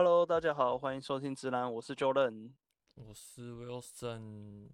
[0.00, 2.52] Hello，大家好，欢迎收听直男，我是 Jordan，
[2.94, 4.70] 我是 Wilson。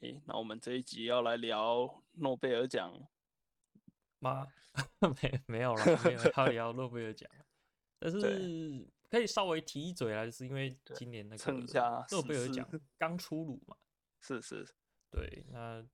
[0.00, 2.92] 诶，那我们这一集要来聊诺贝尔奖。
[4.18, 4.48] 吗？
[5.22, 7.30] 没没有了，没有 要聊诺贝尔奖，
[8.00, 12.68] 但是可以稍微提一嘴啊，就是因为今年那个诺贝尔奖
[12.98, 13.76] 刚出炉嘛，
[14.18, 14.66] 是是，
[15.08, 15.86] 对，那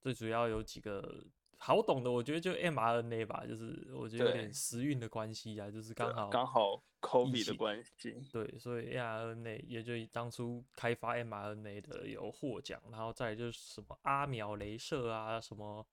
[0.00, 1.26] 最主要有几个。
[1.58, 15.86] 好懂的，我觉得就 mRNA 吧，就是我觉得有点时运的关系啊，就是刚好刚好 COVID 的关系，对，所以 mRNA 也就当初开发 mRNA 的有获奖，然后再就是什么阿秒镭射啊，什么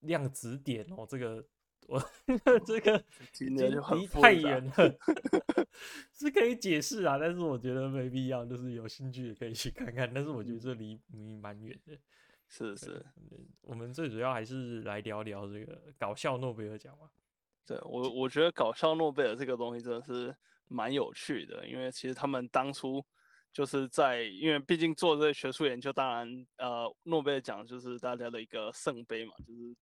[0.00, 1.44] 量子点哦，这个
[1.86, 2.02] 我
[2.64, 3.02] 这个
[3.32, 4.96] 今年就离太远了，
[6.12, 11.98] 是可以解释啊，但是我觉得没必要，就是有兴趣也可以去看看，但是我觉得这离你蛮远的。
[12.48, 13.02] 是是，
[13.62, 17.10] 我们最主要还是来聊聊这个搞笑诺贝尔奖嘛。
[17.66, 20.34] 对，我我觉得搞笑诺贝尔这个东西真的是
[20.68, 23.04] 蛮有趣的，因为其实他们当初
[23.52, 29.76] 就是在，因为毕竟做这个学术研究，当然呃，诺贝尔奖就是大家的一个圣杯嘛，就是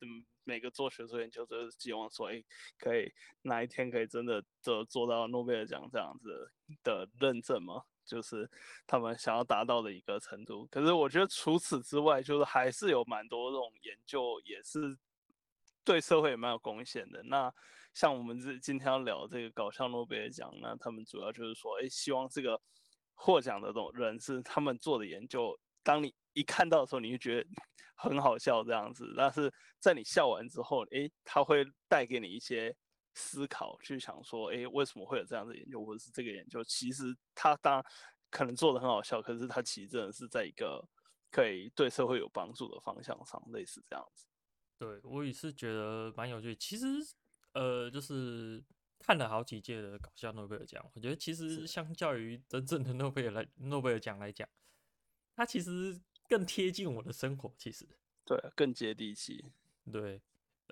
[0.45, 2.43] 每个做学术研究都是希望说，哎，
[2.79, 3.11] 可以
[3.43, 6.51] 哪一天可以真的就做到诺贝尔奖这样子
[6.83, 7.83] 的认证嘛。
[8.07, 8.51] 就是
[8.89, 14.99] 他们想要达到的一个程度，可是我觉得除此之外，就是还是有蛮多这种研究也是
[15.85, 17.23] 对社会也蛮有贡献的。
[17.25, 17.53] 那
[17.95, 22.61] 像我们这今天要聊这个搞笑诺贝尔奖，那他们主要就是说，哎，希望这个
[23.15, 27.49] 获奖的这种人是他们做的研究，当你一看到的时候，你就觉得
[27.97, 32.77] 很好笑这样子，但是在你笑完之后，哎，他会带给你一些。
[33.13, 37.85] 思考去想说，哎、为什么会有这样的研究，或者是这个研究，其实他当
[38.31, 40.81] 可能做的很好笑，可是他其实真的是在一个
[41.29, 44.30] 可以对社会有帮助的方向上，类似这样子。
[44.81, 46.57] 对，我也是觉得蛮有趣。
[46.57, 46.87] 其实，
[47.53, 48.65] 呃，就是
[48.99, 54.49] 看了好几届的搞笑诺贝尔奖，我觉得其实相较于真正的诺贝尔来诺贝尔奖来讲，
[55.37, 57.55] 它其实更贴近我的生活。
[57.59, 57.87] 其实，
[58.25, 59.53] 对，更接地气。
[59.93, 60.23] 对。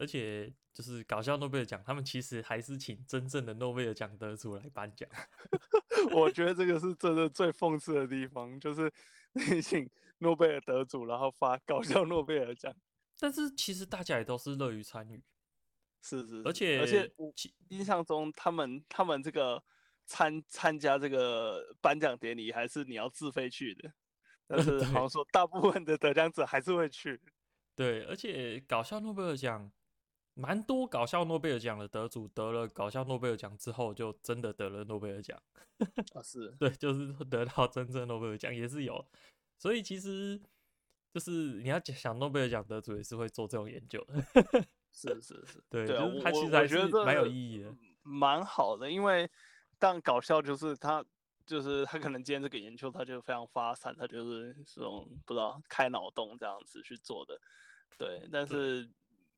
[0.00, 5.06] 而且就是搞笑诺贝尔奖，他们其实还是请真正的诺贝尔奖得主来颁奖。
[6.15, 8.91] 我觉得这个是真的最讽刺的地方，就是
[9.32, 12.72] 你请诺贝尔得主，然后发搞笑诺贝尔奖。
[13.19, 15.23] 但是其实大家也都是乐于参与，
[16.01, 16.43] 是是，是。
[16.45, 17.33] 而且而且我
[17.69, 19.62] 印象中，他们他们这个
[20.06, 23.93] 参参加这个颁奖典礼，还是你要自费去的。
[24.47, 27.21] 但是 好像说大部分的得奖者还是会去。
[27.75, 29.71] 对，而且搞笑诺贝尔奖。
[30.41, 35.37] 蛮多搞笑诺贝尔奖的得主得了搞笑诺贝尔奖之后，就真的得了诺贝尔奖。
[36.15, 39.05] 啊，是 对，就是得到真正诺贝尔奖也是有。
[39.59, 40.41] 所以其实
[41.12, 41.30] 就是
[41.62, 44.22] 你要想诺贝尔奖得主也是会做这种研究的。
[44.92, 48.91] 是 是是，对，对就是他其实还是蛮有意义的，蛮好的。
[48.91, 49.28] 因为
[49.78, 51.04] 但搞笑就是他
[51.44, 57.40] 就是他可能今天这个研究他就非常发散，他就是这种不知道开脑洞这样子去做的。
[57.96, 58.88] 对，但是。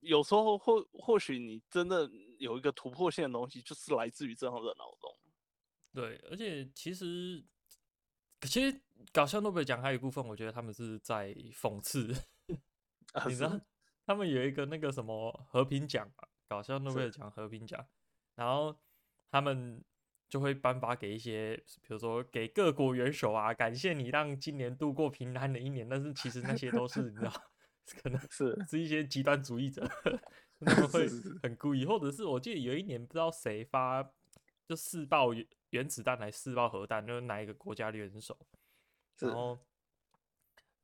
[0.02, 5.14] 有时候或或许你真的有一个突破性的东西，就是来自于这样的脑洞。
[5.92, 7.44] 对，而且其实
[8.40, 8.80] 其实
[9.12, 12.12] 搞笑诺贝尔奖还有一部分，我觉得他们是在讽刺。
[13.12, 13.60] 啊、你知道，
[14.06, 17.84] 他们有一个那个什么和平奖啊，搞笑诺贝尔奖和平奖，
[18.36, 18.76] 然后
[19.30, 19.82] 他们
[20.28, 25.88] 就会颁发给一些，比如说给各国元首啊，感谢你让今年度过平安的一年。
[25.88, 27.32] 但是其实那些都是你知道。
[28.04, 29.84] 可能是是一些极端主义者，
[30.64, 31.08] 他们会
[31.42, 34.08] 很故意，或者是我记得有一年不知道谁发
[34.64, 38.38] 就试爆原原子弹来试爆核弹，就是哪一个国家的元首，
[39.26, 39.58] 然后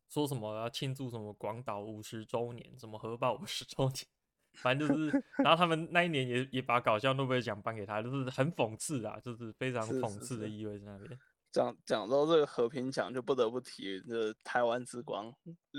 [0.08, 4.06] 说什么要庆祝什么广岛五十周年，什么核爆五十周年，
[4.54, 11.18] 反正就是，然后他们那一年也也把搞笑诺贝尔奖颁给他，就是很讽刺啊，就是非常讽刺的意味在那边。
[11.52, 15.34] 讲讲到这个和平奖，就不得不提这台湾之光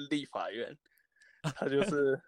[0.10, 0.76] 立法院。
[1.56, 2.20] 他就 是，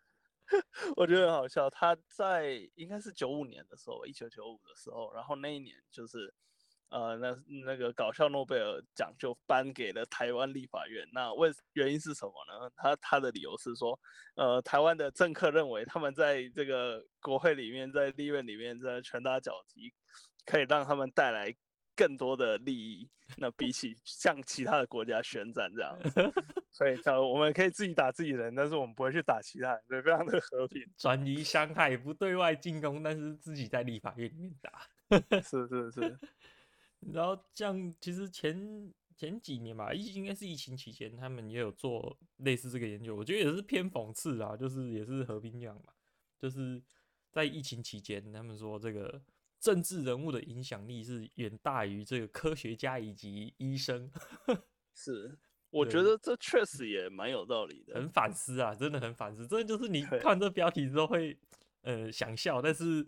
[0.96, 1.68] 我觉得很好笑。
[1.70, 6.32] 他在应该是九五年的时候，一九九五的时候，然后那一年就是，
[6.90, 11.08] 呃，那那个搞笑诺贝尔奖就颁给了台湾立法院。
[11.12, 12.72] 那为原因是什么呢？
[12.76, 14.00] 他他的理由是说，
[14.36, 19.94] 呃，台湾的政客认为他们在这个国会里面，在立院里面在拳打脚踢，
[20.46, 21.56] 可以让他们带来。
[21.96, 26.32] 更多的利益，那比起向其他的国家宣战这样子，
[26.72, 36.18] 所以呃，我们可以自己打自己人，但是我们不会去打其他人，对，非常的和平，转移伤害，不对外进攻，但是自己在立法院里面打，是是是。
[37.00, 45.94] 然后像其实前前几年吧，疫应该是疫情期间，他们也有做类似这个研究，我觉得也是偏讽刺啊，就是也是和平奖嘛，
[46.38, 46.82] 就是
[47.32, 49.22] 在疫情期间，他们说这个。
[49.62, 54.10] 政治人物的影响力是远大于这个科学家以及医生。
[54.96, 55.38] 是，
[55.70, 59.46] 我觉得这确实也蛮有道理的，很反思啊，真的很反思。
[59.46, 61.38] 真的就是你看这标题之后会，
[61.82, 63.06] 呃，想笑，但是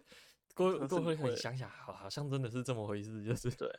[0.62, 3.70] 过过会很想想，好，好像真的是这么回事，就是对。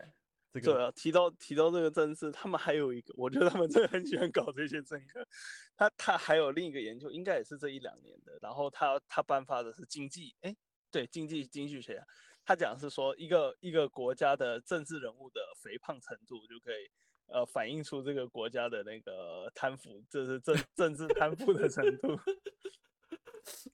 [0.52, 5.26] 这个、对啊，提到提到这个政治，他们还有一个，我觉得他们真的很喜欢搞这些政客。
[5.74, 8.38] 他他还有另一个研究，应该也是这一两年的。
[8.42, 10.54] 然后他他颁发的是经济，哎，
[10.90, 12.04] 对，经济经济学。
[12.44, 16.90] 他讲是说，一个一个国家的政治人物的肥胖程度，就可以
[17.28, 22.18] 呃反映出这个国家的那个贪腐，这是政政治贪腐的程度。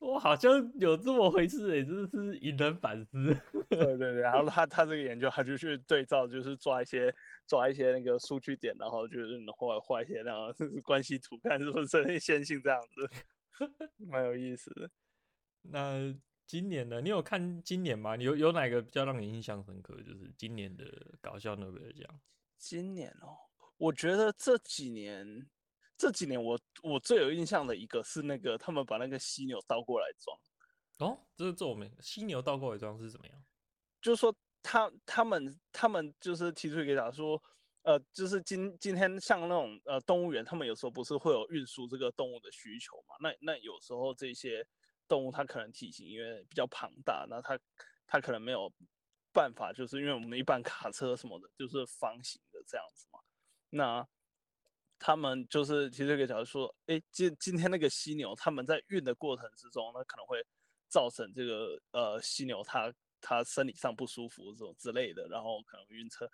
[0.01, 3.37] 我好像有这么回事哎，真的是引人反思。
[3.69, 7.15] 对对对，然后他他这个研究，他就去对照，就是抓一些
[7.47, 13.11] 抓一些那个数据点，然后就是画画一些那种关系图，看是不是真的线性这样子，
[14.09, 14.91] 蛮有意思的。
[15.71, 16.15] 那
[16.47, 17.03] 今年呢？
[17.03, 18.17] 你有看今年吗？
[18.17, 19.95] 有有哪个比较让你印象深刻？
[19.99, 20.85] 就是今年的
[21.21, 22.09] 搞笑诺贝尔奖。
[22.57, 23.37] 今年哦，
[23.77, 25.47] 我觉得这几年。
[25.99, 30.39] 这几年我我最有印象的一个是那个他们把那个犀牛倒过来装
[31.01, 33.45] 哦，这是做我们犀牛倒过来装是怎么样？
[34.01, 37.43] 就是说他他们他们就是提出一个假说，
[37.83, 43.17] 呃，就是今今天像那种呃动物园，他们有时候不是会有运输这个动物的需求嘛？
[43.21, 44.65] 那那有时候这些
[45.09, 47.59] 动物它可能体型因为比较庞大，那它
[48.07, 48.73] 它可能没有
[49.33, 53.19] 办法，就是因为我们一般 卡车什么的就是方形的这样子嘛，
[53.71, 54.09] 那。
[54.99, 60.45] 他们就是提出一个假如说，哎，今今天那个犀牛，他们在运的过程之中，那可能会
[60.89, 66.29] 造成这个呃犀牛它它生理上不舒服这种之类的，然后可能晕车，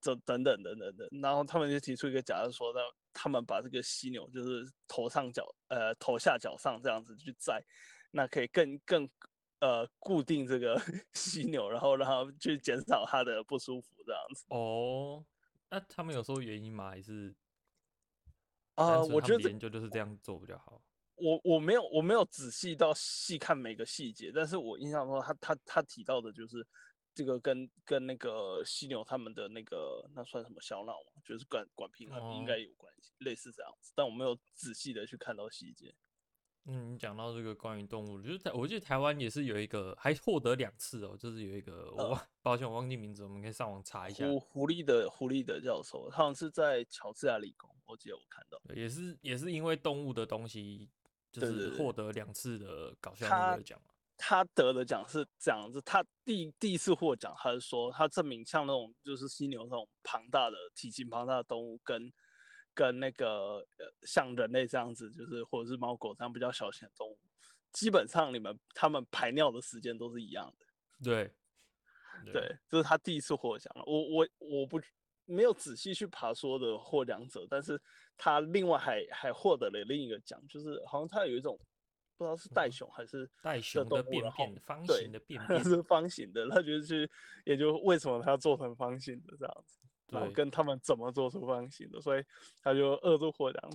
[0.00, 1.08] 这等等等等等。
[1.20, 2.80] 然后他们就提出一个假设说，那
[3.12, 7.62] 他们把这个犀牛就是头上脚呃头下脚上这样子去载，
[8.10, 9.08] 那可以更更
[9.60, 10.80] 呃固定这个
[11.12, 14.46] 犀牛，然后让它去减少它的不舒服这样子。
[14.48, 15.24] 哦，
[15.68, 16.88] 那他们有说原因吗？
[16.88, 17.34] 还是？
[18.78, 20.80] 啊，我觉得研究就是这样做比较好。
[21.16, 26.64] 我我没有我没有仔细到细看每个细节，但是我印象中他他他提到的就是
[27.12, 35.92] 这个跟跟那个犀牛他们的那个那算什么小脑嘛，就是管管平衡应该有关系，哦，类似这样子，但我没有仔细的去看到细节。
[36.66, 44.26] 嗯，你讲到这个关于动物，就是台，我记得台湾也是有一个，还获得两次哦，就是有一个，我、忘、抱歉我忘记名字，我们可以上网查一下。
[44.26, 48.60] 狐狐狸的狐狸的教授，他好像是在乔治亚理工，我记得我看到。
[48.74, 50.90] 也是也是因为动物的东西，
[51.32, 53.80] 就是获得两次的搞笑诺贝尔奖。
[54.18, 62.12] 他得的奖是这样子，他第第一次获奖，他是说他证明像那种就是犀牛那种庞大的体型庞大的动物跟。
[62.78, 67.18] 跟那个呃，像人类这样子，就是或者是猫狗这样比较小型的动物，
[67.72, 70.66] 基本上你们他们排尿的时间都是一样的。
[71.02, 71.34] 对，
[72.26, 73.82] 对，这、就是他第一次获奖了。
[73.84, 74.80] 我我我不
[75.24, 77.80] 没有仔细去爬说的获奖者，但是
[78.16, 81.58] 他另外还还获得了另一个奖，就是好像他有一种
[82.16, 87.10] 不知道是袋熊还是袋熊的便便，方形的便 便，是方形的，他就是去
[87.46, 89.80] 研究为什么他要做成方形的这样子。
[90.10, 92.24] 然后跟他们怎么做出方形的，所以
[92.62, 93.70] 他就二度获奖，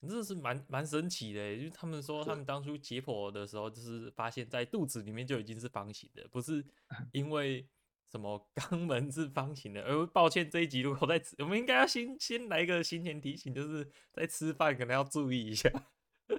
[0.00, 1.56] 真的是蛮蛮神奇的。
[1.56, 6.64] 就是他们说他们当初解剖的时候，就是发现在肚子里面就已经是方形的，不是
[7.12, 7.66] 因为
[8.10, 9.82] 什么肛门是方形的。
[9.82, 15.70] 而抱歉，这一集如果在吃，我们应该要先先来一个新前提醒，就是在吃饭可能要注意一下。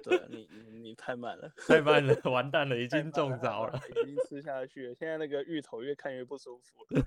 [0.02, 4.94] 对你你你太慢了，太慢了， 完蛋了，已经中招了，了，已经吃下去了。
[4.94, 7.02] 现在那个芋头越看越不舒服了，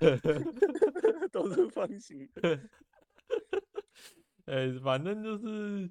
[1.32, 2.60] 都是方形的。
[4.46, 5.90] 呃，反正就是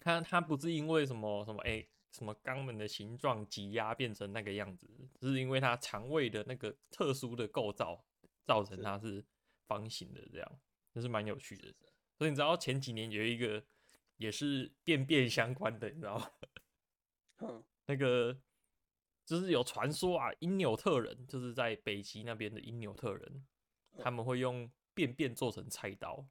[0.00, 4.88] 他他不是因为什么什么哎、欸、什么肛门的形状挤压变成那个样子，
[5.20, 8.04] 只是因为它肠胃的那个特殊的构造
[8.44, 9.24] 造成它是
[9.66, 10.60] 方形的，这样
[10.94, 11.74] 就是蛮有趣的。
[12.16, 13.64] 所以你知道前几年有一个。
[14.18, 16.30] 也是便便相关的，你知道吗？
[17.40, 18.36] 嗯，那个
[19.24, 23.46] 就是有传说啊，因纽特人就是在北极那边的因纽特人，
[23.96, 26.28] 他们会用便便做成菜刀，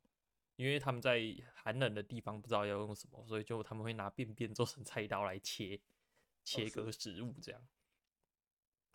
[0.57, 1.21] 因为他们在
[1.55, 5.79] 寒冷的地方不知道要用什么，所以就他们会拿便便做成菜刀来切
[6.43, 7.67] 切割食物这样。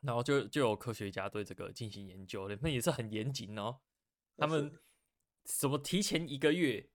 [0.00, 3.80] 然后就就有科学家对这个进行研究，那也是很严谨哦。
[4.36, 4.78] 他们
[5.46, 6.90] 什么提前一个月。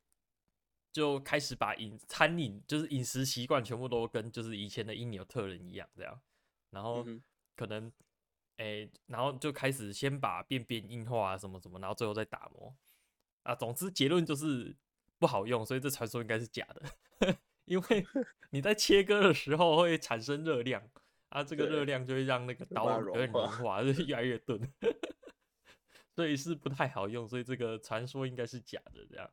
[0.92, 6.20] 就开始把饮餐饮就是饮食习惯全部都跟就是以前的因纽特人一样这样，
[6.72, 7.06] 然后
[7.56, 7.92] 可能
[8.58, 12.76] 诶、欸，然后就开始先把便便硬化啊什么什么，然后最后再打磨
[13.44, 13.54] 啊。
[13.54, 14.76] 总之结论就是
[15.20, 18.08] 不好用，所以这传说应该是假的， 因为
[18.50, 20.82] 你在切割的时候会产生热量，
[21.30, 24.60] 啊，这个热量就会让那个刀有点融化， 就越来越钝，
[26.16, 27.28] 所以是不太好用。
[27.28, 29.30] 所以这个传说应该是假的，这样。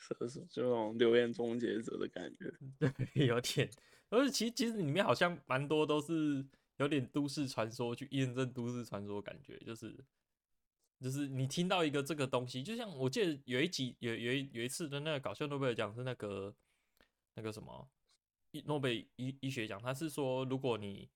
[0.00, 3.70] 是 是，这种流言终结者的感觉， 对，有点。
[4.08, 6.44] 而且其实其实里面好像蛮多都是
[6.78, 9.96] 有点都市传说去验证都市传说，感觉就是
[10.98, 16.52] 就是你听到一个这个东西，就像我记得有一集有有一有一次的那个搞笑诺贝尔奖是那个
[17.34, 17.88] 那个什么
[18.64, 21.08] 诺贝尔医医学奖，他是说如果你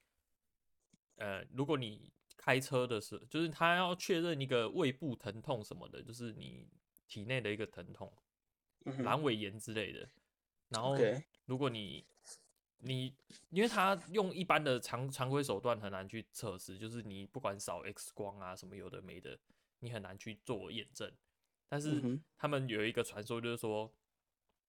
[1.17, 6.69] 呃如果你开车的时候，就是他要确认一个胃部疼痛什么的，就是你
[7.09, 8.13] 体内的一个疼痛，
[8.85, 10.09] 阑尾炎之类的，
[10.69, 10.97] 然后
[11.47, 12.05] 如果你
[12.79, 13.15] 你，
[13.49, 19.39] 因为他用一般的常常规手段很难去测试，就是你不管扫 X 光啊什么有的没的，
[19.79, 21.11] 你很难去做验证。
[21.69, 23.91] 但是他们有一个传说，就是说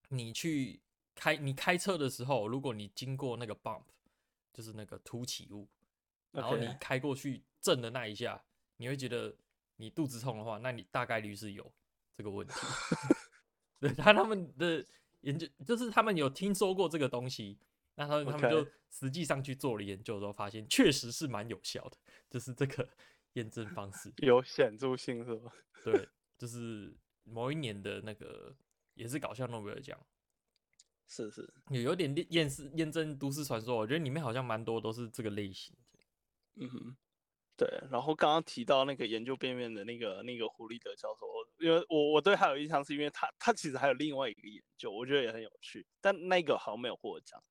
[0.09, 0.79] 你去
[1.13, 3.83] 开你开车的时候，如果你经过那个 bump，
[4.53, 5.67] 就是那个凸起物，
[6.31, 8.41] 然后你开过去震的那一下，
[8.77, 9.35] 你会觉得
[9.75, 11.69] 你肚子痛的话，那你大概率是有
[12.15, 12.53] 这个问题。
[13.79, 14.85] 对，他他们的
[15.21, 17.57] 研究就是他们有听说过这个东西。
[17.97, 21.97] 那他们他们就实际上去做了研究之后，发现确实是蛮有效的，
[22.29, 22.85] 就是这个
[23.35, 25.49] 验证方式有显著性，是吧？
[25.81, 26.05] 对，
[26.37, 28.53] 就是某一年的那个
[28.95, 29.97] 也是搞笑诺贝尔奖，
[31.07, 35.73] 是是，有有点验验验证都市传说，我觉得里面好像蛮多都是这个类型。
[36.55, 36.97] 嗯哼，
[37.57, 37.67] 对。
[37.91, 41.25] 然后刚刚提到那个研究便便的那个那个胡立德教授，
[41.59, 47.41] 因为我我对他有印象，是因为他他其实还有另外一个研究，我觉得也很有趣，但那个好像没有获奖。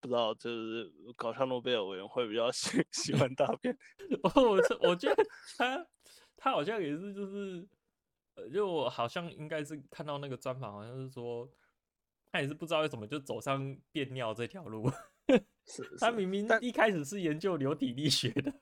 [0.00, 3.72] 不知道，就是搞笑诺贝尔委员会比较 喜喜欢大便。
[4.34, 5.24] 我我觉得
[5.56, 5.86] 他
[6.36, 7.64] 他好像也是，就是
[8.34, 11.48] 呃，就我好像应该是看到那个专访，好像是说
[12.32, 14.90] 他也是不知道为什么就走上便尿这条路。
[16.00, 18.52] 他明明一开始是研究流体力学的。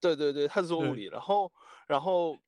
[0.00, 1.52] 对对对，他是做物理，然后
[1.86, 2.38] 然后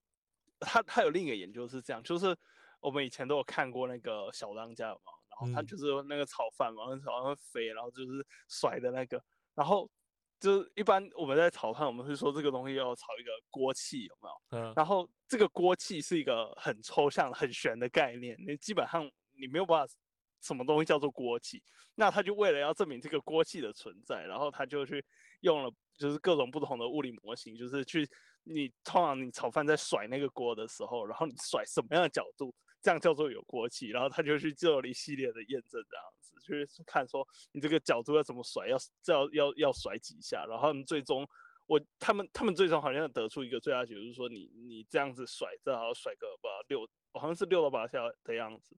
[0.60, 2.36] 他他有另一个研究是这样，就是
[2.80, 5.00] 我们以前都有看过那个小当家嘛。
[5.30, 9.22] 然后他就是那个炒饭嘛，炒饭会飞，然后就是甩的那个，
[9.54, 9.90] 然后
[10.38, 14.58] 就是一般我们在炒饭，我们会说这个东西要炒一个锅气，有没有？
[14.58, 14.74] 嗯。
[14.76, 19.94] 然后这个锅气是一个很抽象、很玄的概念，你基本上你没有办法
[20.40, 21.62] 什么东西叫做锅气。
[21.94, 25.04] 那他就为了要证明这个锅气的存在，然后他就去
[25.40, 28.08] 用了就是各种不同的物理模型，就是去
[28.44, 32.54] 你通常你炒饭在甩那个锅的时候，然后你甩什么样的角度？
[32.82, 41.28] 这样叫做有锅气，然后他就去做了一系列的验证，这样子就是看说你这个角度要怎么甩，要要要要甩几下，然后他们最终
[41.66, 48.74] 我他们他们最终好像得出一个最大结论，就是说你你这样子甩，正好甩个吧六，好像是六到八下的样子，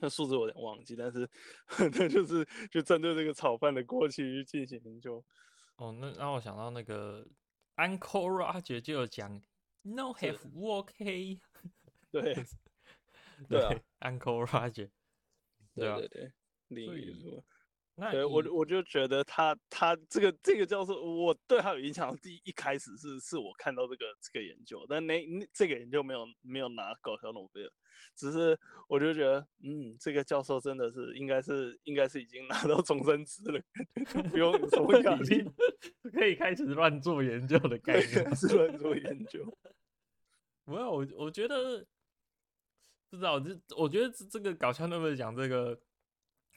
[0.00, 1.28] 那数字我有点忘记，但是
[1.98, 5.24] 那就是就针对这个炒饭的锅气去进行研究。
[5.76, 7.26] 哦，那让我想到那个
[7.76, 9.40] Uncle Roger 就有讲
[9.82, 11.40] No have OK，
[12.10, 12.34] 对。
[13.48, 14.88] 对啊，Uncle Roger，
[15.74, 16.32] 对啊，对对对，
[16.68, 16.86] 另
[17.96, 22.16] 那对我我就觉得他他这个这个教授，我对他有影响。
[22.18, 27.70] 第一一开始是是我看到这个这个研究，但那那这个研究没有没有拿搞笑诺贝尔，
[28.16, 28.58] 只是
[28.88, 33.60] 我就觉得，嗯，这个教授真的是应该是应该是已经 拿到终身制了，
[34.30, 35.44] 不用什么 压力，
[36.12, 39.56] 可以开始乱做研究的概念，是乱做研究。
[40.66, 41.86] 没有，我我觉得。
[43.10, 45.78] 不知道，这我觉得这个搞笑诺贝尔奖这个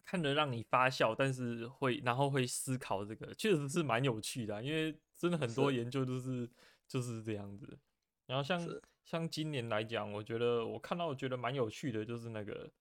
[0.08, 6.50] 看着让你发笑，但是会然后会思考，这个确实是蛮有趣的啊，因为真的很多研究都是
[6.88, 7.78] 就是这样子。
[8.26, 8.66] 然后像
[9.04, 12.72] 像今年来讲，我觉得我看到我觉得蛮有趣的，就是那个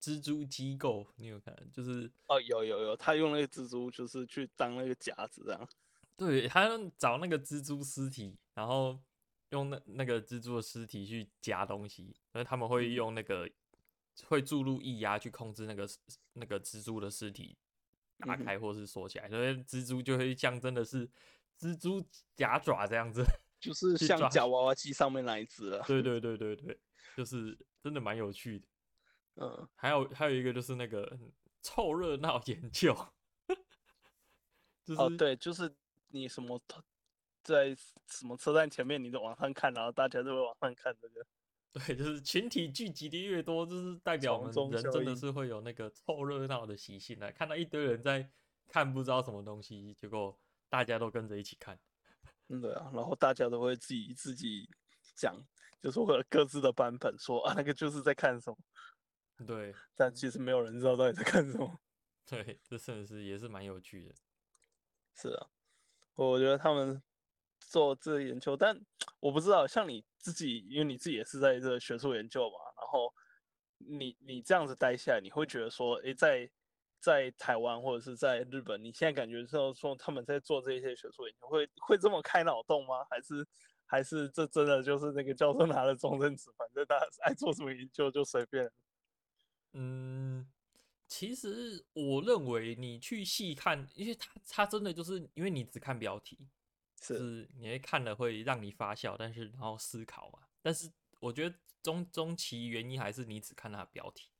[0.00, 1.54] 蜘蛛机构，你有看？
[1.70, 5.68] 就是哦，有有有，他用那个蜘蛛就是去当那个夹子这样。
[6.16, 8.98] 对，他找那个蜘蛛尸体，然后。
[9.52, 13.50] 用那那个蜘蛛的尸体去夹东西，所以他们会用那个
[14.26, 15.88] 会注入液压去控制那个
[16.34, 17.56] 那个蜘蛛的尸体
[18.18, 21.08] 打开或是缩起来，所以蜘蛛就会像真的是
[21.58, 22.04] 蜘蛛
[22.36, 23.24] 夹爪这样子，
[23.60, 25.82] 就是像夹娃娃机上面那一只了。
[25.86, 26.80] 对 对对对对，
[27.16, 28.66] 就是真的蛮有趣的。
[29.36, 31.18] 嗯，还有还有一个就是那个
[31.62, 32.94] 凑热闹研究，
[34.84, 35.74] 就是、哦对，就是
[36.08, 36.60] 你什么。
[37.42, 37.74] 在
[38.06, 41.26] 什么车站前面，你都往上看，然后大家都会往上看这个。
[41.72, 48.28] 对，就是群体聚集的越多，就是代表我们人真的是会有那个凑热闹的习性来看到一堆人在
[48.66, 50.36] 看不知道什么东西，结果
[50.68, 51.78] 大家都跟着一起看。
[52.48, 54.68] 嗯，对啊，然后大家都会自己自己
[55.14, 55.36] 讲，
[55.80, 58.58] 就是会有各自的版本说啊，那个就是在看什么。
[59.46, 61.80] 对，但其实没有人知道到底在看什么。
[62.26, 64.14] 对，这真的是也是蛮有趣的。
[65.14, 65.46] 是啊。
[66.14, 67.00] 我觉得他们
[67.70, 68.78] 做这个研究，但
[69.20, 73.14] 我不知道，像你自己，因为你自己也是在这个学术研究嘛，然后
[73.78, 76.50] 你你这样子待下来，你会觉得说，诶，在
[76.98, 83.04] 在台湾或者是在日本，你现在感觉说说他们在做这些学术研究，会会这么开脑洞吗？
[83.08, 83.46] 还是
[83.86, 88.70] 还是这真的就是那个教授拿了终身制，反正他爱做什么研究就随便？
[89.74, 90.48] 嗯。
[91.12, 96.38] 其实我认为你去细看，因为它它真的就是因为你只看标题，
[97.00, 100.40] 是，是你会看了会让你发笑，但是然后思考嘛。
[100.62, 104.30] 但是我觉得终终其原因还是你只看它的标题，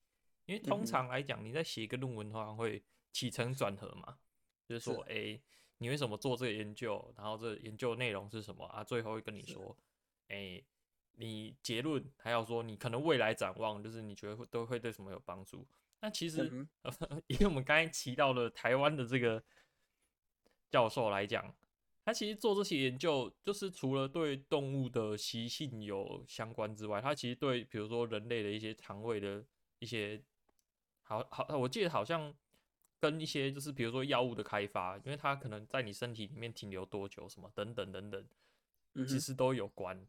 [0.46, 4.18] 因为通常来讲你在写一个论文的话会起承转合嘛，
[4.66, 5.42] 就是说哎、欸、
[5.78, 8.84] 你为什么做这个研究，然后这研究内容是什么啊？
[8.84, 9.76] 最后会跟你说
[10.28, 10.64] 哎、欸、
[11.16, 15.66] 你结论还要说你可能未来展望，就是你觉得会都会对什么有帮助。
[16.02, 16.66] 那其实，
[17.26, 19.42] 因为我们刚才提到了台湾的这个
[20.70, 21.54] 教授来讲，
[22.10, 29.44] 他其实做这些研究，就是除了对动物的习性有相关之外，他其实对比如说人类的一些肠胃的
[29.78, 30.20] 一些，
[31.02, 32.34] 好好，我记得好像
[32.98, 38.26] 跟一些就是比如说药物的开发，因为它可能在你身体里面停留多久，什么等等等等，
[39.06, 40.04] 其实都有关，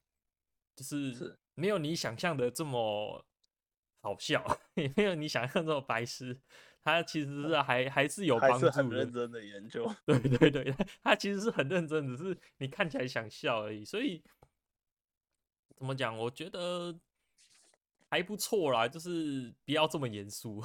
[0.75, 3.23] 就是没有你想象的这么。
[4.03, 4.43] 好笑，
[4.73, 6.41] 也没有你想象这么白痴。
[6.83, 9.89] 他其实是 还还是有帮助的，很认真的研究。
[10.05, 13.85] 对对对， 他其实是很认真，只是你看起来想笑而已。
[13.85, 14.23] 所以
[15.75, 16.17] 怎么讲？
[16.17, 16.97] 我觉得
[18.09, 20.63] 还不错啦，就是不要这么严肃。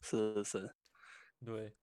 [0.00, 0.74] 是是，
[1.44, 1.74] 对。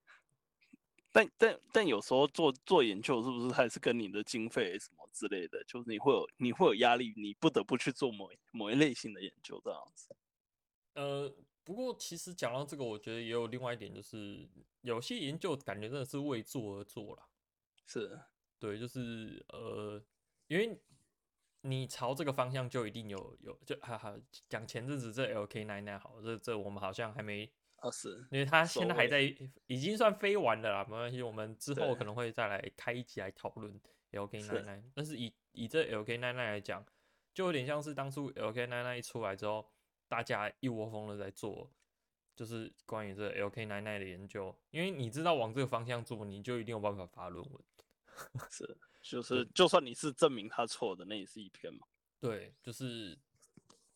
[1.12, 10.08] 但但但有时候做做研究，是不是还是跟你的经费什么之类的，就是你会有你会有压力，你不得不去做某某一类型的研究这样子。
[10.94, 11.32] 呃，
[11.64, 14.46] 不过其实讲到这个，我觉得也有另外一点，就是
[14.82, 17.26] 有些研究感觉真的是为做而做了。
[17.86, 18.20] 是，
[18.58, 20.02] 对，就是呃，
[20.46, 20.78] 因为
[21.62, 24.14] 你朝这个方向就一定有有就哈哈
[24.48, 27.50] 讲前阵子这 LK99 好，这这我们好像还没。
[27.78, 29.20] 哦，是，因为他现在还在，
[29.66, 33.78] 已经算飞完了啦，没关系，我们之后可能会再来开一集来讨论
[34.12, 34.84] LK99。
[34.94, 36.82] 但是以以这 LK99 来讲，
[37.34, 39.70] 就有点像是当初 LK99 一出来之后，
[40.08, 41.70] 大家一窝蜂的在做，
[42.34, 44.54] 就是关于这 LK 奶奶的研究。
[44.70, 47.62] 因为你知道往这个方向做，你就一定有办法发论文。
[48.50, 51.86] 是，就是就算你是证明他错的，那也是一篇嘛。
[52.20, 53.18] 对，就是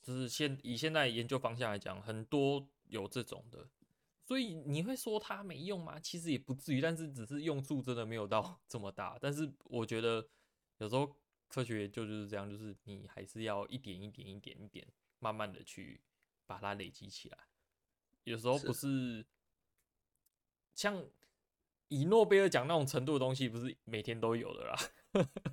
[0.02, 3.68] 就是现以现在研究方向来讲，很多有这种的。
[4.24, 5.98] 所以你会说它没用吗？
[5.98, 9.16] 其实也不至于，但是只是用处真的没有到 这么大。
[9.20, 10.28] 但是我觉得
[10.78, 11.16] 有时候
[11.48, 14.86] 科学研究就是这样，就是你还是要一点一点一点一点，
[15.18, 16.02] 慢慢的去
[16.46, 17.38] 把它累积起来。
[18.24, 19.26] 有时候不是
[20.74, 21.04] 像
[21.88, 24.76] 以诺贝尔奖那种程度的东西，不是每天都有的啦。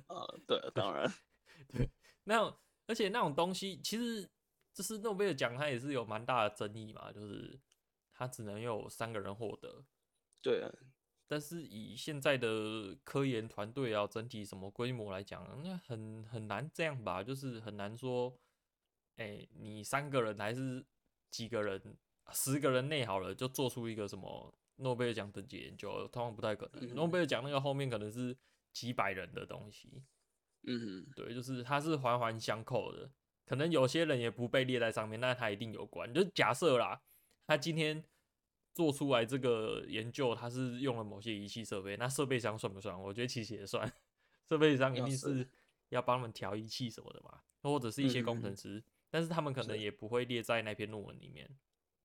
[0.08, 1.12] 啊，对，当然，
[1.68, 1.90] 对。
[2.24, 2.42] 那
[2.86, 4.28] 而且那种东西，其实
[4.74, 7.60] 就是诺贝尔奖，它也是有蛮大的争议嘛，就是。
[8.18, 9.84] 它只能有三个人获得，
[10.40, 10.72] 对啊。
[11.26, 17.22] 但是以现在的科研团队啊，整体什么规模来讲，那很很难这样吧？
[17.22, 18.34] 就是很难说，
[19.16, 20.84] 哎、欸，你三个人还是
[21.30, 21.96] 几个人，
[22.32, 26.94] 十个人内好了，就做出一个什么诺贝尔奖等级研究，通常不太可能。
[26.94, 28.36] 诺贝尔奖那个后面可能是
[28.72, 30.02] 几百人的东西，
[30.62, 33.10] 嗯，对，就是它是环环相扣的，
[33.44, 36.12] 可能有些人也不被列在上面，但他一定有关。
[36.12, 37.02] 就是假设啦。
[37.48, 38.02] 他今天
[38.74, 43.00] 做出来这个研究，他是用了某些仪器设备，那设备商算不算？
[43.00, 43.88] 我觉得其实也算，
[44.50, 45.48] 设备商一定是
[45.90, 48.82] 要帮他们调仪器什么的嘛，或者是一些工程师，
[49.16, 51.48] 但是他们可能也不会列在那篇论文里面。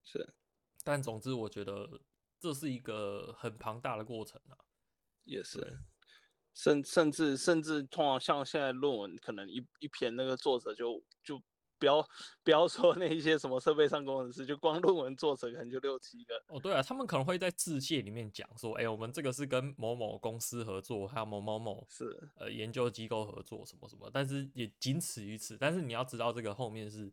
[0.02, 0.34] 是，
[0.82, 2.00] 但总之我觉得
[2.39, 4.56] 这是一个很庞大的过程啊，
[5.26, 5.78] 也是，
[6.54, 11.43] 甚甚至甚至通常像现在论文，可能一一篇那个作者就就。
[11.82, 12.08] 不要
[12.44, 16.36] 不要说那一些什么设备上工程师，就光论文作者可能就六七个。
[16.48, 25.58] 哦，对啊，他们可能会在致谢里面讲说，哎、欸，我们这个是跟某某公司合作，还有某某某是呃研究机构合作什么什么，但是也仅此于此。
[25.58, 27.12] 但是你要知道，这个后面是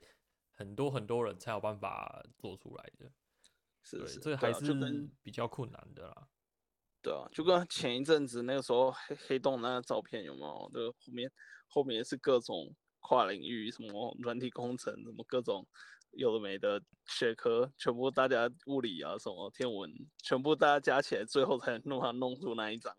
[0.53, 3.11] 很多很多人才有办法做出来的，
[3.83, 4.75] 是是，这还是
[5.23, 6.29] 比较困难的啦。
[7.01, 10.71] 对啊，就跟前一阵子那个时候黑黑洞那个照片有没有？
[10.75, 11.33] 这个后面
[11.69, 12.71] 后面也是各种。
[13.09, 15.67] 跨领域什么软体工程，什么各种
[16.11, 19.91] 有的没的学科，全部大家物理啊什么天文，
[20.23, 22.95] 全部大家加起来，最后才弄上弄出那一张。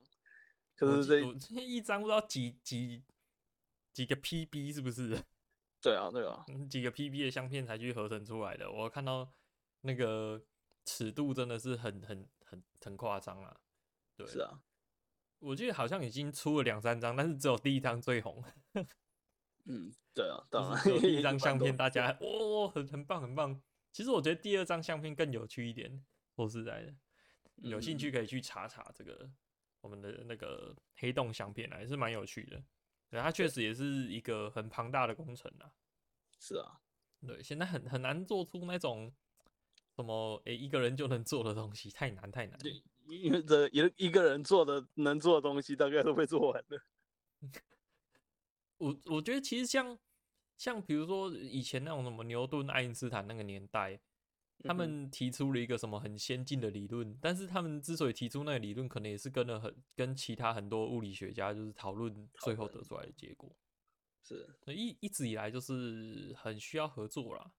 [0.75, 3.03] 可是这这一张不知道几几
[3.93, 5.15] 几个 PB 是不是？
[5.79, 8.71] 对 啊对啊，几个 PB 的相片才去合成出来的。
[8.71, 9.31] 我看到
[9.81, 10.43] 那个
[10.85, 13.55] 尺度真的是很很很很夸张啊。
[14.17, 14.59] 对，是啊。
[15.37, 18.43] 我记得好像已经出了两三张，但是只有第一张最红。
[19.71, 23.61] 嗯，对啊，当然，第一张相片大家哦，很很棒很棒。
[23.91, 26.03] 其实我觉得第二张相片更有趣一点，
[26.35, 26.93] 说实在的，
[27.57, 29.35] 有兴趣可以去查查这个、嗯、
[29.81, 32.63] 我们的那个黑洞相片啊，还是蛮有趣的。
[33.11, 35.71] 对，它确实也是一个很庞大的工程啊。
[36.39, 36.79] 是啊，
[37.27, 39.13] 对，现在很很难做出那种
[39.95, 42.57] 什么诶、欸、一个人就能做的东西，太难太难。
[42.57, 46.81] 对，因为这一一个人做的能做的东西，大概都被做完的。
[48.79, 49.97] 我我觉得其实像
[50.57, 53.99] 像比如说以前那种什么牛顿、爱因斯坦那个年代，
[54.63, 63.55] 他们提出了一个什么很先进的理论，但是他们之所以提出那个理论，可能也是跟了很跟其他很多物理学家就是讨论，最后得出来的结果。
[64.21, 67.51] 是，一一直以来就是很需要合作啦。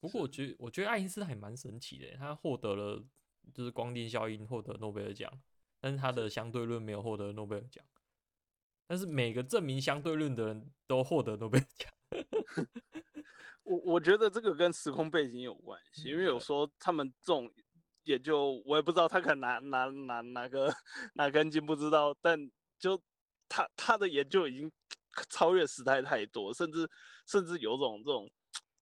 [0.00, 3.02] 不过我觉得我觉得爱因斯坦也蛮神奇的，他获得了
[3.54, 5.32] 就是光电效应获得诺贝尔奖，
[5.80, 7.84] 但是他的相对论没有获得诺贝尔奖。
[8.92, 11.90] 但是每个证明相对论的人都获得诺贝尔奖。
[13.64, 17.50] 我我觉得这个跟时空背景有关系，因为有时候他们这种
[18.02, 20.70] 研究，我也不知道他可能哪哪哪哪个
[21.14, 22.38] 哪根筋不知道，但
[22.78, 23.02] 就
[23.48, 24.70] 他他的研究已经
[25.30, 26.86] 超越时代太多，甚至
[27.26, 28.30] 甚至有种这种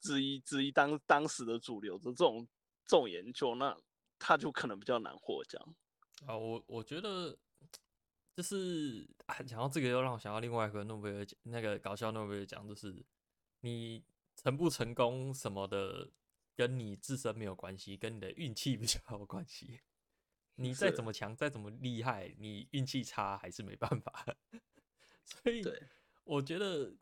[0.01, 2.45] 质疑质疑当当时的主流的这种
[2.85, 3.77] 这种研究，那
[4.19, 5.63] 他就可能比较难获奖。
[6.27, 7.39] 啊，我我觉得。
[8.33, 13.05] 就是啊，讲到这个又让我想到另外一个诺贝尔奖，那个搞笑诺贝尔奖，就是
[13.61, 14.03] 你
[14.37, 16.11] 成不成功什么的，
[16.55, 19.81] 跟你自身没有关系，跟你的运气比较有关系。
[20.55, 24.25] 你再怎么强，再怎么厉害，你运气差还是没办法。
[25.25, 25.63] 所以，
[26.25, 26.95] 我觉得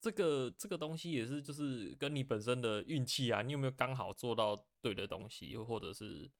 [0.00, 6.30] 这个这个东西也是，就是跟你本身的运气啊，你有没有刚好做到对的东西，又或者是。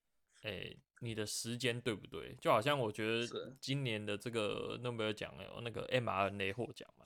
[0.43, 2.35] 哎、欸，你的时间对不对？
[2.41, 7.05] 就好像我觉得今年的这个诺贝尔奖有那个 mRNA 获奖嘛，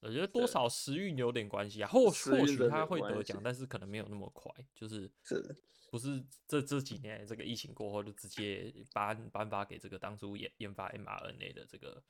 [0.00, 1.88] 我觉得多少时运有点关系啊。
[1.88, 5.10] 或或许他会得奖，但是可能没有那么快，就是
[5.90, 12.02] 不是这这几年这个疫情过后就直接颁颁发给这个当初研研发 mRNA 的这个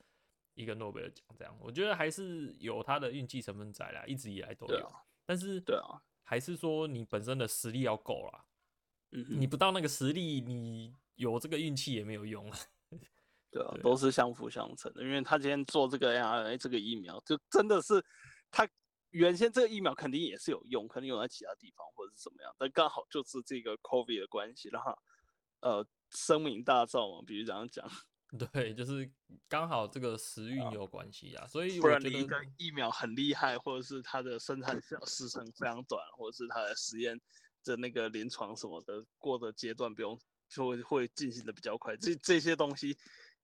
[0.55, 1.57] 一个诺贝尔奖这样。
[1.61, 4.91] 我觉得还是有他的运气成分在啦，一直以来都有。
[5.25, 8.43] 但是对啊，还是说你本身的实力要够啦。
[9.29, 12.57] 你不到那个实力，你有这个运气也没有用啊。
[13.51, 15.01] 对啊，都是相辅相成的。
[15.01, 18.03] 因为他今天做这个 mRNA 这个疫苗，就真的是
[18.51, 18.67] 他
[19.11, 24.91] 原先这个疫苗肯定也是有用，肯定用在其他地方或者是怎么样，但刚好就是这个 COVID 的关系，然后
[25.61, 27.89] 呃声名大噪嘛，比如这样讲。
[28.51, 29.09] 对，就是
[29.47, 37.17] 刚好这个时运有关系啊，所以不然你一个疫苗很厉害，或者是它的生产时程非常短，或者是它的实验。
[37.65, 41.97] 的那个临床什么的过的阶段不用，就会会进行的比较快。
[41.97, 42.95] 这这些东西，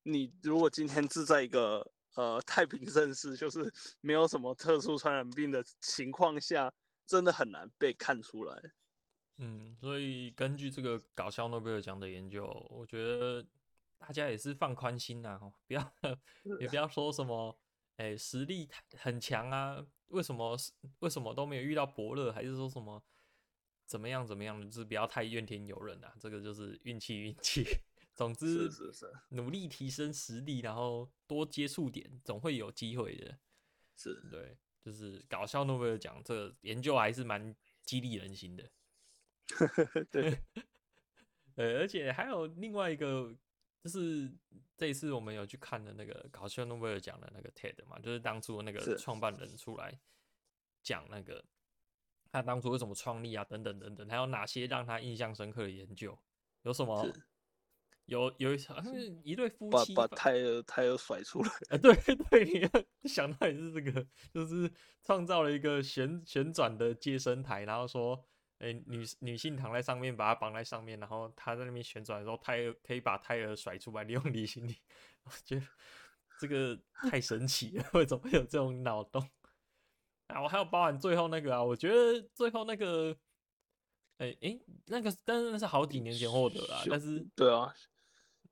[0.03, 6.71] 你如果今天是在一个呃太平盛世，就是没有什么特殊传染病的情况下，
[7.07, 8.61] 真的很难被看出来。
[9.37, 13.43] 嗯，所以根据这个搞笑诺贝尔奖的研究，我觉得
[13.97, 15.93] 大家也是放宽心呐，不要
[16.59, 17.57] 也不要说什么，
[17.97, 20.55] 哎，实力很强啊，为什么
[20.99, 23.01] 为什么都没有遇到伯乐，还是说什么？
[23.91, 24.25] 怎么样？
[24.25, 24.61] 怎么样？
[24.61, 26.15] 就是不要太怨天尤人啊！
[26.17, 27.65] 这个就是运气，运气。
[28.15, 33.37] 总之，是是是，努力提升实力，然后多接触点，总会有机会的。
[33.97, 38.71] 是，对，就是搞笑诺贝尔奖这个研究还是蛮激励人心的。
[40.09, 40.39] 对，
[41.55, 43.35] 呃，而且还有另外一个，
[43.83, 44.31] 就是
[44.77, 49.99] 这一次我们有去看的那个搞笑诺贝尔奖的那个 TED 嘛，就是当初那个创办人出来
[50.81, 51.43] 讲那个。
[52.31, 53.43] 他当初为什么创立啊？
[53.45, 56.17] 等等等等，还有哪些让他印象深刻的研究？
[56.63, 57.11] 有什么？
[58.05, 61.49] 有有好像一对夫妻把把胎儿胎儿甩出来。
[61.69, 61.93] 啊，对
[62.29, 62.71] 对，
[63.03, 64.69] 想到也是这个，就是
[65.01, 68.15] 创造了一个旋旋转的接生台，然后说，
[68.57, 74.75] 哎、欸，女女性躺在上面，把它绑在上面，然后他在那边旋转的时候，胎儿可以把胎儿甩出来，利用离心力。
[75.23, 75.65] 我觉得
[76.39, 79.25] 这个太神奇了， 为什么会有这种脑洞？
[80.31, 83.15] 啊，我还有包含最后那个啊，我觉得最后那个，
[84.17, 87.73] 哎、欸、哎、欸，那个但是那是好几年前获得啦，但是对啊，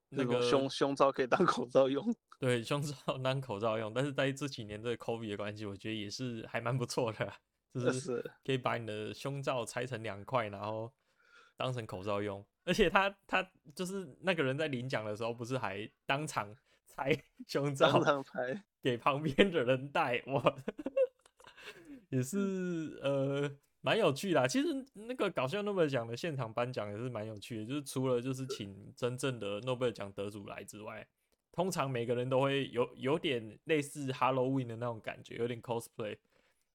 [0.09, 2.03] 那个胸胸罩可以当口罩用，
[2.39, 7.33] 对，胸罩当口罩用，但是在这几年这个 COVID 的关系，我觉得也是还蛮不错的，
[7.73, 10.91] 就是可以把你的胸罩拆成两块，然后
[11.55, 16.55] 当成口罩用，而且他他就是那个人在领奖的时候，不是还当场
[16.87, 17.15] 拆
[17.47, 20.55] 胸罩，当场拆给旁边的人戴，哇。
[22.09, 23.49] 也是呃
[23.81, 31.07] 蛮有趣的，其实那个搞笑诺贝尔奖的现场颁奖也是蛮有趣的，就是除了就是请真正的诺贝尔奖得主来之外，
[31.51, 36.17] 通常每个人都会有有点类似 Halloween 的那种感觉，有点 cosplay，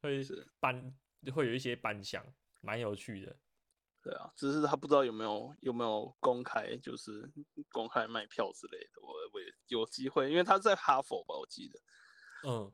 [0.00, 0.22] 会
[0.60, 0.94] 扮
[1.32, 2.24] 会有一些扮相，
[2.60, 3.36] 蛮有趣的。
[4.02, 7.30] 对啊，只是他不知道有没有有没有公开，就是
[7.70, 9.00] 公开卖票之类的。
[9.00, 11.80] 我我有机会，因为他在哈佛吧，我记得。
[12.46, 12.70] 嗯，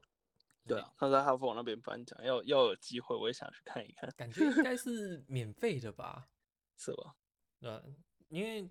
[0.67, 4.09] 对啊，他在哈佛那边颁奖，要要有机会，我也想去看一看。
[4.17, 6.29] 感觉应该是免费的吧？
[6.77, 7.17] 是吧？
[7.61, 7.97] 嗯，
[8.29, 8.69] 因为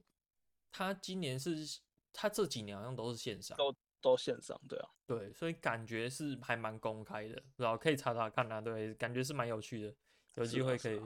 [0.72, 1.80] 他今年是，
[2.14, 9.96] 他这几年好像都是线上，都都线上，对啊，对，所以感觉是还蛮公开的，然后可以查查看啊，对，感觉是蛮有趣的，
[10.36, 11.00] 有机会可以。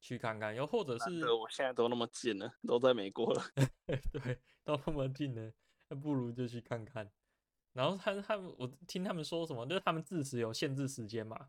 [0.00, 3.42] 去看看，又或者是我现在都那么近了，都在美国了，
[4.12, 5.50] 对，都那么近了，
[5.88, 7.10] 那不如就去看看。
[7.74, 11.48] 然后他他们，我听他们说什么，就是他们致辞有限制时间嘛，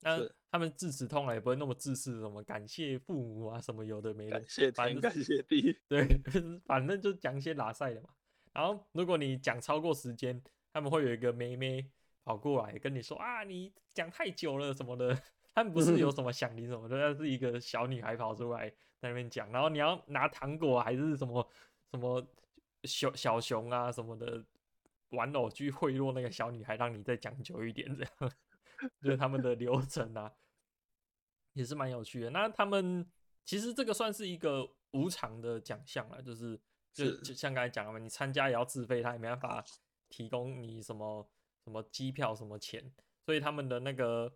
[0.00, 0.18] 那
[0.50, 6.06] 他们致辞通常也不会那么自私，什么感谢父母啊，什么有的没的，感谢天，感谢地，对，
[6.64, 8.08] 反正就讲一些拉赛的嘛。
[8.52, 11.90] 然后如果你讲超过时间，他们会有一个妹妹
[12.22, 15.20] 跑过来跟你说啊，你讲太久了什么的。
[15.56, 21.48] 他们不是有什么 响铃什么的，那是一个小女孩跑出来在那边讲，然后你要拿糖果还是什么
[21.92, 22.26] 什么
[22.82, 24.44] 小小熊啊什么的
[25.10, 28.32] 玩偶去贿赂那个小女孩，让你再讲久一点，这样
[29.00, 30.32] 就是他们的流程啊，
[31.52, 32.30] 也是蛮有趣的。
[32.30, 33.06] 那他们
[33.44, 36.60] 其实这个算是一个无偿的奖项了，就是
[36.92, 39.64] 就就像刚才讲的嘛，你参加也要自费，他也没办法
[40.08, 41.28] 提供你什么
[41.64, 42.92] 什么机票什么钱，
[43.26, 44.32] 所以他们的那个。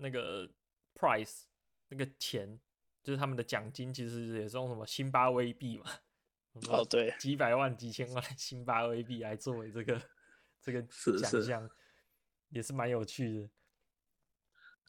[0.00, 0.48] 那个
[0.94, 1.42] price
[1.88, 2.60] 那个钱
[3.02, 5.86] 就是他们的奖金，其实也是用什么辛巴威币嘛？
[6.68, 10.00] 哦，对，几百万、几千万辛巴威币来作为这个
[10.60, 11.70] 这个奖项，
[12.50, 13.50] 也是蛮有趣的。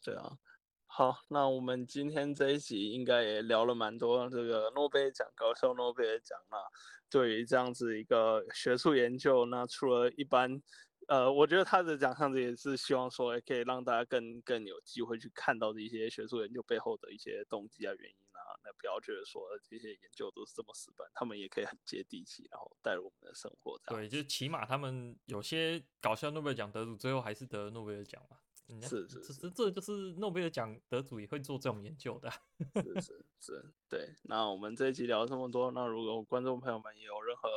[0.03, 0.37] 对啊，
[0.87, 6.37] 好，那我们今天这一集应该也聊了蛮多这个诺贝尔奖、搞笑诺贝尔奖。
[6.49, 6.57] 那
[7.09, 10.61] 对于这样子一个学术研究，那除了一般。
[11.07, 18.28] 呃，我觉得他的奖项也是希望说，可以让大家更更有机会去看到的一些学术研究背后的一些动机啊、原因啊，
[18.63, 23.79] 那不要觉得说这些研究都是这么死板，他们也可以很接地气，然后带入我们的生活。
[23.85, 28.37] 对，就起码他们有些搞笑诺贝尔奖得主，最后还是得了诺贝尔奖嘛。
[28.83, 32.29] 是是是，这这就是诺贝尔奖得主也会做这种研究的。
[32.83, 34.13] 是是是，对。
[34.21, 37.49] 那我们这一集聊这么多，那如果观众朋友们有任何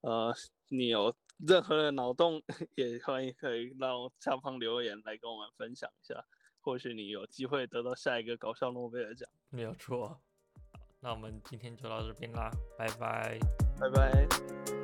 [0.00, 0.34] 呃，
[0.70, 1.14] 你有
[1.46, 2.42] 任何的脑洞，
[2.76, 6.24] 也欢迎可以让下方留言来跟我们分享一下，
[6.60, 9.28] 或许你有机会得到下一个搞笑诺贝尔奖。
[9.50, 10.22] 没有错。
[11.04, 13.38] 那我们今天就到这边啦，拜拜，
[13.78, 14.83] 拜拜。